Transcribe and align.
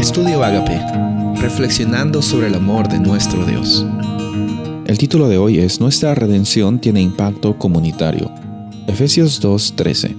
Estudio 0.00 0.42
Agape, 0.42 0.80
reflexionando 1.42 2.22
sobre 2.22 2.46
el 2.46 2.54
amor 2.54 2.88
de 2.88 2.98
nuestro 2.98 3.44
Dios. 3.44 3.84
El 4.86 4.96
título 4.96 5.28
de 5.28 5.36
hoy 5.36 5.58
es 5.58 5.78
Nuestra 5.78 6.14
redención 6.14 6.80
tiene 6.80 7.02
impacto 7.02 7.58
comunitario. 7.58 8.30
Efesios 8.86 9.42
2:13. 9.42 10.16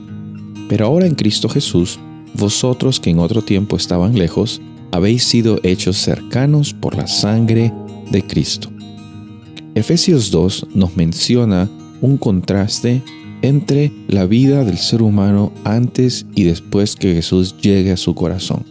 Pero 0.70 0.86
ahora 0.86 1.08
en 1.08 1.16
Cristo 1.16 1.50
Jesús, 1.50 2.00
vosotros 2.36 3.00
que 3.00 3.10
en 3.10 3.18
otro 3.18 3.42
tiempo 3.42 3.76
estaban 3.76 4.16
lejos, 4.16 4.62
habéis 4.92 5.24
sido 5.24 5.60
hechos 5.64 5.98
cercanos 5.98 6.76
por 6.76 6.96
la 6.96 7.08
sangre 7.08 7.74
de 8.12 8.22
Cristo. 8.22 8.70
Efesios 9.74 10.30
2 10.30 10.68
nos 10.76 10.96
menciona 10.96 11.68
un 12.02 12.18
contraste 12.18 13.02
entre 13.42 13.92
la 14.08 14.28
vida 14.28 14.64
del 14.64 14.78
ser 14.78 15.02
humano 15.02 15.52
antes 15.64 16.28
y 16.36 16.44
después 16.44 16.96
que 16.96 17.16
Jesús 17.16 17.56
llegue 17.60 17.92
a 17.92 17.98
su 17.98 18.14
corazón. 18.14 18.71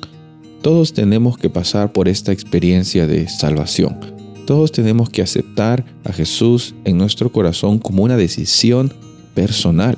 Todos 0.62 0.92
tenemos 0.92 1.38
que 1.38 1.48
pasar 1.48 1.90
por 1.90 2.06
esta 2.06 2.32
experiencia 2.32 3.06
de 3.06 3.28
salvación. 3.28 3.98
Todos 4.46 4.72
tenemos 4.72 5.08
que 5.08 5.22
aceptar 5.22 5.86
a 6.04 6.12
Jesús 6.12 6.74
en 6.84 6.98
nuestro 6.98 7.32
corazón 7.32 7.78
como 7.78 8.02
una 8.02 8.18
decisión 8.18 8.92
personal. 9.34 9.96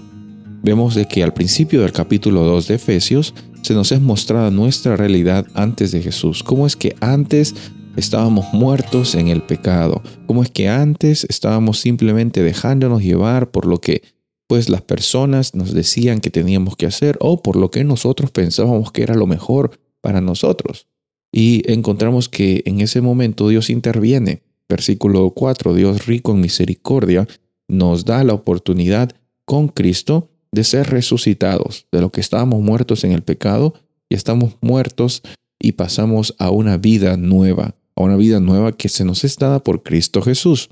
Vemos 0.63 0.95
de 0.95 1.09
que 1.09 1.25
al 1.25 1.35
principio 1.35 1.81
del 1.81 1.91
capítulo 1.91 2.45
2 2.45 2.69
de 2.69 2.75
Efesios 2.77 3.35
se 3.63 3.75
nos 3.75 3.91
es 3.91 4.01
mostrada 4.01 4.53
nuestra 4.53 4.97
realidad 4.97 5.47
antes 5.55 5.91
de 5.91 6.01
Jesús. 6.01 6.45
Cómo 6.45 6.65
es 6.65 6.77
que 6.77 6.95
antes 7.01 7.57
estábamos 7.97 8.47
muertos 8.53 9.17
en 9.17 9.27
el 9.29 9.43
pecado. 9.43 10.01
Cómo 10.29 10.45
es 10.45 10.51
que 10.51 10.69
antes 10.69 11.27
estábamos 11.29 11.81
simplemente 11.81 12.41
dejándonos 12.41 13.03
llevar 13.03 13.51
por 13.51 13.67
lo 13.67 13.81
que 13.81 14.03
pues 14.47 14.69
las 14.69 14.83
personas 14.83 15.57
nos 15.57 15.73
decían 15.73 16.21
que 16.21 16.31
teníamos 16.31 16.77
que 16.77 16.87
hacer 16.87 17.17
o 17.21 17.43
por 17.43 17.57
lo 17.57 17.71
que 17.71 17.83
nosotros 17.83 18.31
pensábamos 18.31 18.93
que 18.93 19.03
era 19.03 19.15
lo 19.15 19.27
mejor 19.27 19.73
para 20.03 20.21
nosotros. 20.21 20.87
Y 21.33 21.63
encontramos 21.73 22.29
que 22.29 22.63
en 22.67 22.83
ese 22.83 23.01
momento 23.01 23.49
Dios 23.49 23.71
interviene. 23.71 24.43
Versículo 24.69 25.31
4, 25.31 25.75
Dios 25.75 26.07
rico 26.07 26.33
en 26.33 26.41
misericordia 26.41 27.27
nos 27.69 28.05
da 28.05 28.23
la 28.23 28.35
oportunidad 28.35 29.11
con 29.47 29.69
Cristo 29.69 30.29
de 30.53 30.65
ser 30.65 30.91
resucitados, 30.91 31.87
de 31.91 32.03
lo 32.03 32.13
que 32.13 32.21
estábamos 32.21 32.61
muertos 32.61 33.05
en 33.05 33.13
el 33.13 33.23
pecado 33.23 33.75
y 34.11 34.15
estamos 34.15 34.57
muertos 34.61 35.23
y 35.59 35.73
pasamos 35.73 36.35
a 36.39 36.51
una 36.51 36.77
vida 36.77 37.17
nueva, 37.17 37.75
a 37.97 38.03
una 38.03 38.17
vida 38.17 38.41
nueva 38.41 38.73
que 38.73 38.91
se 38.91 39.05
nos 39.05 39.25
es 39.25 39.39
dada 39.39 39.63
por 39.65 39.83
Cristo 39.83 40.21
Jesús. 40.21 40.69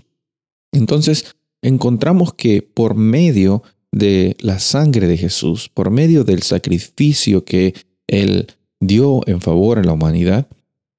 Entonces, 0.73 1.37
encontramos 1.63 2.35
que 2.35 2.63
por 2.63 2.95
medio 2.95 3.63
de 3.93 4.37
la 4.41 4.59
sangre 4.59 5.07
de 5.07 5.17
Jesús, 5.17 5.69
por 5.69 5.91
medio 5.91 6.25
del 6.25 6.43
sacrificio 6.43 7.45
que 7.45 7.75
Él 8.07 8.47
dio 8.81 9.21
en 9.27 9.41
favor 9.41 9.79
a 9.79 9.85
la 9.85 9.93
humanidad, 9.93 10.49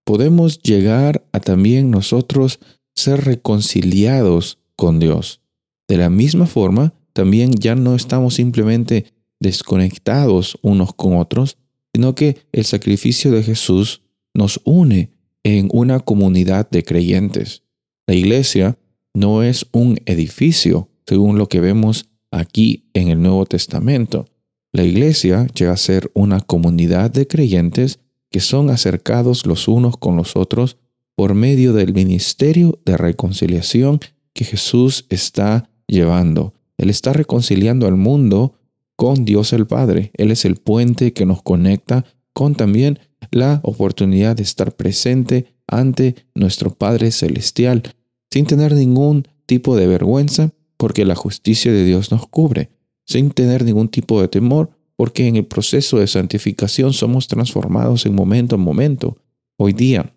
podemos 0.04 0.62
llegar 0.62 1.26
a 1.32 1.40
también 1.40 1.92
nosotros 1.92 2.60
ser 2.96 3.26
reconciliados 3.26 4.60
con 4.76 5.00
Dios. 5.00 5.42
De 5.88 5.98
la 5.98 6.10
misma 6.10 6.46
forma, 6.46 6.94
también 7.14 7.54
ya 7.54 7.76
no 7.76 7.96
estamos 7.96 8.36
simplemente 8.36 9.06
desconectados 9.40 10.58
unos 10.62 10.94
con 10.94 11.18
otros, 11.18 11.58
sino 11.94 12.16
que 12.16 12.38
el 12.52 12.64
sacrificio 12.66 13.32
de 13.32 13.44
Jesús 13.44 14.02
nos 14.34 14.62
une 14.64 15.12
en 15.44 15.68
una 15.74 16.00
comunidad 16.00 16.70
de 16.70 16.84
creyentes. 16.84 17.64
La 18.08 18.16
iglesia 18.16 18.78
no 19.14 19.44
es 19.44 19.66
un 19.72 20.00
edificio, 20.06 20.90
según 21.06 21.38
lo 21.38 21.50
que 21.50 21.60
vemos 21.60 22.06
aquí 22.32 22.86
en 22.94 23.10
el 23.10 23.22
Nuevo 23.22 23.46
Testamento, 23.46 24.28
la 24.74 24.84
iglesia 24.84 25.48
llega 25.48 25.74
a 25.74 25.78
ser 25.78 26.12
una 26.14 26.40
comunidad 26.40 27.12
de 27.12 27.28
creyentes 27.28 28.00
que 28.30 28.40
son 28.40 28.70
acercados 28.70 29.46
los 29.46 29.68
unos 29.68 29.98
con 29.98 30.16
los 30.16 30.38
otros 30.38 30.78
por 31.16 31.34
medio 31.34 31.74
del 31.74 31.94
ministerio 31.94 32.80
de 32.86 32.96
reconciliación 32.96 34.00
que 34.34 34.46
Jesús 34.46 35.06
está 35.10 35.70
llevando. 35.88 36.54
Él 36.78 36.90
está 36.90 37.12
reconciliando 37.12 37.86
al 37.86 37.98
mundo 37.98 38.56
con 38.96 39.26
Dios 39.26 39.52
el 39.52 39.68
Padre. 39.68 40.12
Él 40.14 40.32
es 40.32 40.46
el 40.46 40.56
puente 40.56 41.12
que 41.12 41.26
nos 41.26 41.42
conecta 41.42 42.06
con 42.34 42.56
también 42.56 43.00
la 43.30 43.60
oportunidad 43.64 44.38
de 44.38 44.44
estar 44.44 44.76
presente 44.76 45.54
ante 45.68 46.16
nuestro 46.34 46.74
Padre 46.74 47.12
Celestial, 47.12 47.84
sin 48.32 48.46
tener 48.46 48.74
ningún 48.74 49.28
tipo 49.46 49.76
de 49.76 49.88
vergüenza, 49.88 50.54
porque 50.78 51.04
la 51.04 51.16
justicia 51.16 51.74
de 51.74 51.84
Dios 51.84 52.10
nos 52.12 52.26
cubre 52.28 52.70
sin 53.12 53.32
tener 53.32 53.64
ningún 53.64 53.90
tipo 53.90 54.22
de 54.22 54.28
temor, 54.28 54.72
porque 54.96 55.28
en 55.28 55.36
el 55.36 55.46
proceso 55.46 56.00
de 56.00 56.08
santificación 56.08 56.94
somos 56.94 57.28
transformados 57.28 58.06
en 58.06 58.16
momento 58.16 58.56
en 58.56 58.62
momento. 58.62 59.18
Hoy 59.58 59.74
día 59.74 60.14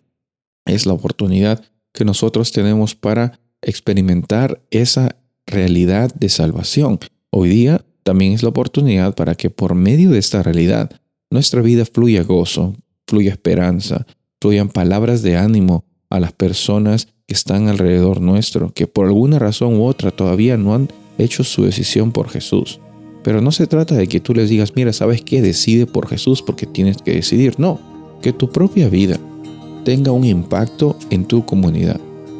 es 0.65 0.85
la 0.85 0.93
oportunidad 0.93 1.63
que 1.93 2.05
nosotros 2.05 2.51
tenemos 2.51 2.95
para 2.95 3.39
experimentar 3.61 4.61
esa 4.71 5.15
realidad 5.45 6.13
de 6.13 6.29
salvación. 6.29 6.99
Hoy 7.31 7.49
día 7.49 7.85
también 8.03 8.33
es 8.33 8.43
la 8.43 8.49
oportunidad 8.49 9.15
para 9.15 9.35
que 9.35 9.49
por 9.49 9.75
medio 9.75 10.11
de 10.11 10.19
esta 10.19 10.43
realidad 10.43 10.91
nuestra 11.31 11.61
vida 11.61 11.85
fluya 11.85 12.23
gozo, 12.23 12.75
fluya 13.07 13.31
esperanza, 13.31 14.05
fluyan 14.39 14.69
palabras 14.69 15.21
de 15.21 15.37
ánimo 15.37 15.85
a 16.09 16.19
las 16.19 16.31
personas 16.31 17.07
que 17.27 17.33
están 17.33 17.67
alrededor 17.67 18.21
nuestro, 18.21 18.71
que 18.73 18.87
por 18.87 19.07
alguna 19.07 19.39
razón 19.39 19.75
u 19.75 19.85
otra 19.85 20.11
todavía 20.11 20.57
no 20.57 20.75
han 20.75 20.89
hecho 21.17 21.43
su 21.43 21.63
decisión 21.63 22.11
por 22.11 22.29
Jesús. 22.29 22.79
Pero 23.25 23.41
no 23.41 23.51
se 23.51 23.65
trata 23.65 23.95
de 23.95 24.07
que 24.07 24.19
tú 24.19 24.35
les 24.35 24.51
digas, 24.51 24.73
mira, 24.75 24.93
¿sabes 24.93 25.23
qué? 25.23 25.41
Decide 25.41 25.87
por 25.87 26.07
Jesús 26.07 26.43
porque 26.43 26.67
tienes 26.67 26.97
que 26.97 27.11
decidir. 27.11 27.55
No, 27.57 27.79
que 28.21 28.33
tu 28.33 28.51
propia 28.51 28.87
vida 28.87 29.17
tenga 29.83 30.11
un 30.11 30.25
impacto 30.25 30.95
en 31.09 31.25
tu 31.25 31.43
comunidad. 31.43 31.99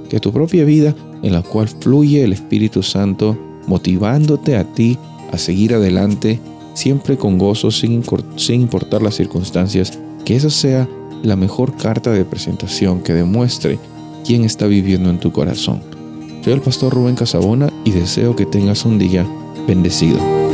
Que 0.10 0.20
tu 0.20 0.32
propia 0.32 0.64
vida 0.64 0.96
en 1.24 1.34
la 1.34 1.42
cual 1.42 1.70
fluye 1.70 2.24
el 2.24 2.34
Espíritu 2.34 2.84
Santo 2.84 3.36
motivándote 3.66 4.58
a 4.58 4.76
ti 4.76 5.00
a 5.32 5.40
seguir 5.40 5.74
adelante, 5.74 6.40
siempre 6.76 7.18
con 7.18 7.40
gozo, 7.40 7.72
sin, 7.72 8.04
importar 8.50 9.02
las 9.02 9.16
circunstancias, 9.16 9.98
que 10.24 10.36
esa 10.36 10.52
sea 10.52 10.88
la 11.24 11.36
mejor 11.36 11.76
carta 11.78 12.12
de 12.12 12.26
presentación 12.26 13.02
que 13.02 13.14
demuestre 13.14 13.80
quién 14.24 14.46
está 14.46 14.68
viviendo 14.68 15.10
en 15.10 15.20
tu 15.20 15.32
corazón. 15.32 15.82
Soy 16.44 16.54
el 16.54 16.62
pastor 16.62 16.94
Rubén 16.94 17.16
Casabona 17.16 17.74
y 17.86 17.90
deseo 17.90 18.36
que 18.36 18.46
tengas 18.46 18.86
un 18.86 19.00
día 19.00 19.26
bendecido. 19.68 20.45